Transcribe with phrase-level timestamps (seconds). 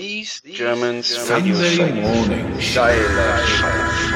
[0.00, 2.58] These Germans Sunday morning.
[2.72, 4.09] Dialect.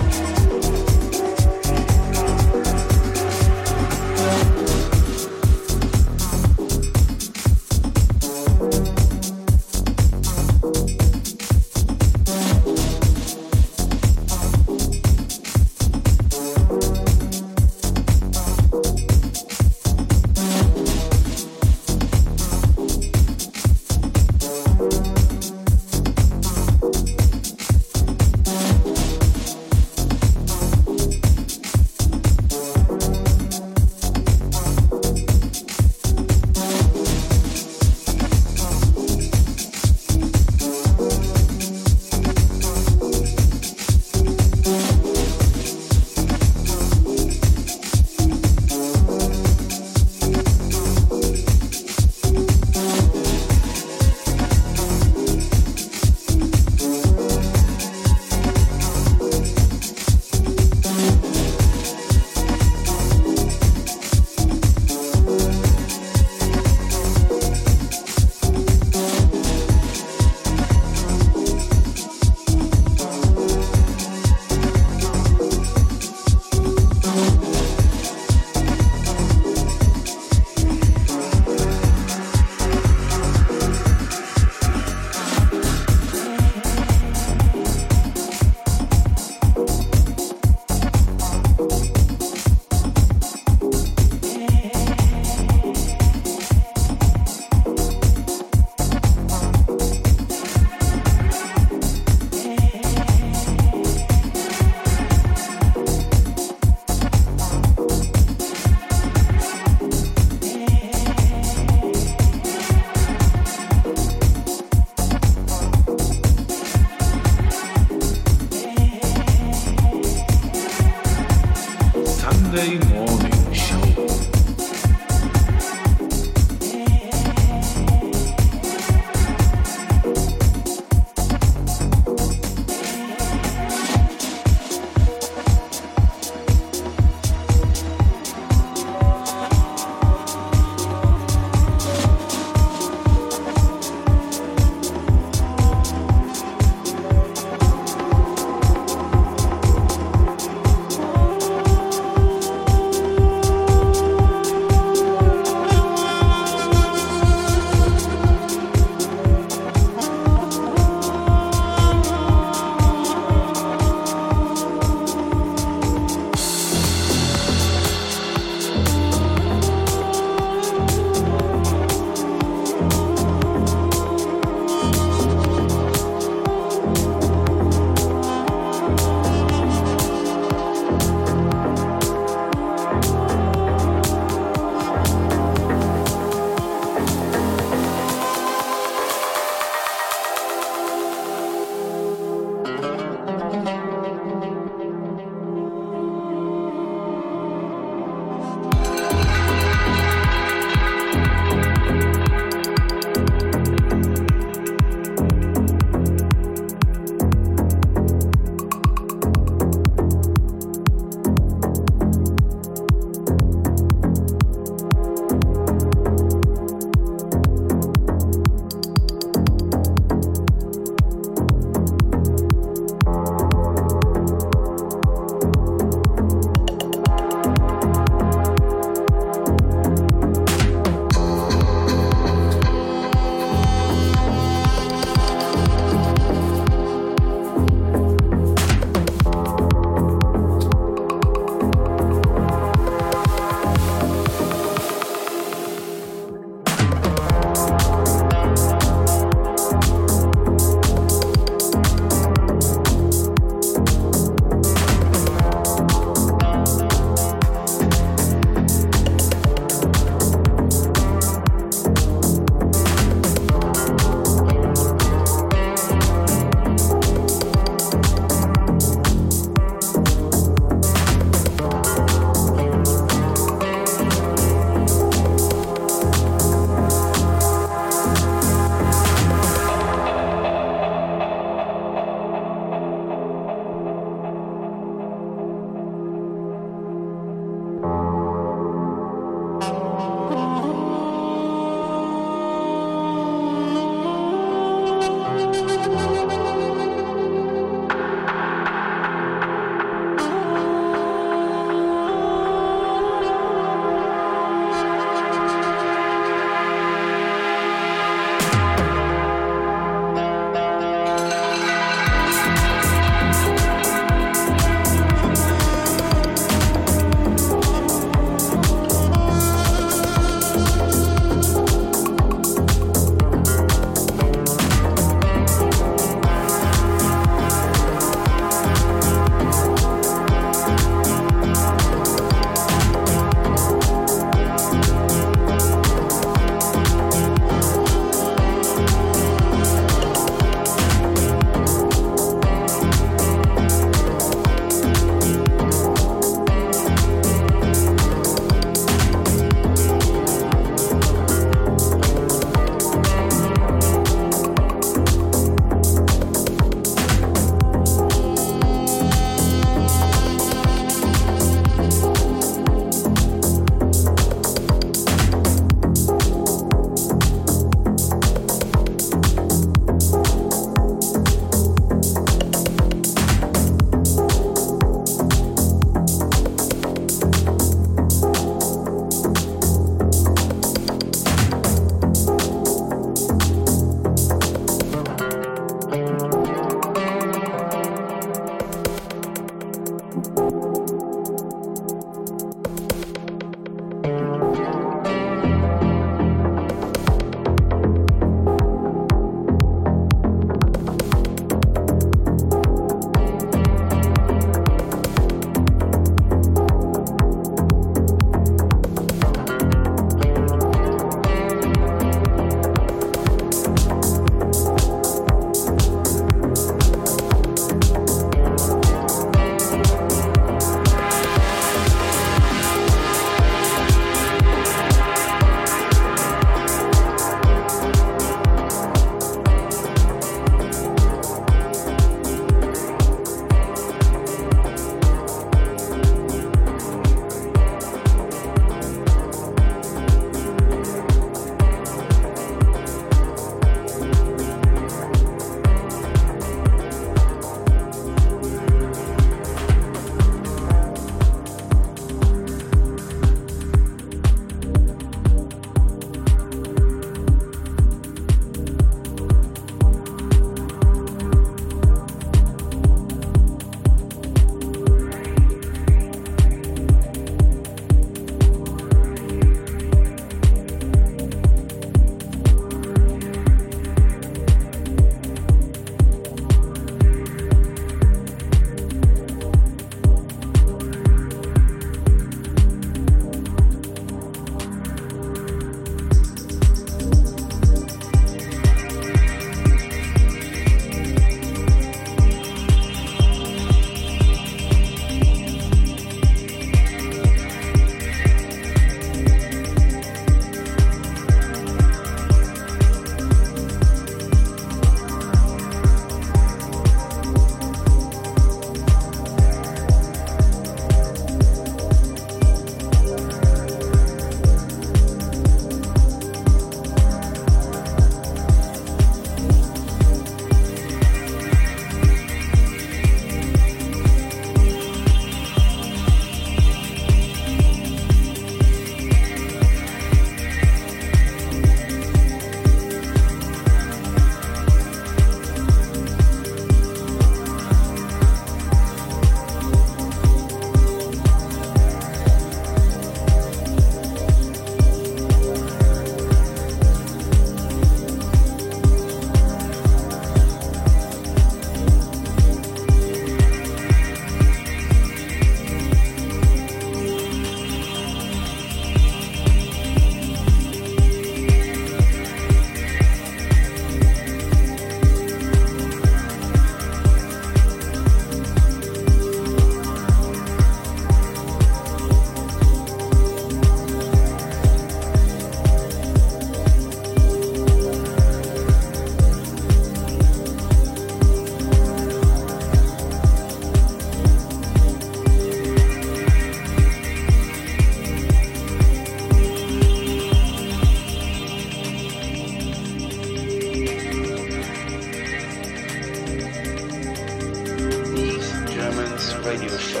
[599.52, 600.00] Radio Show.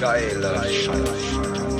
[0.00, 1.71] Geiler Scheiß.